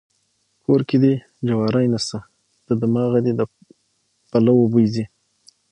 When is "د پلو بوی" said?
3.39-4.85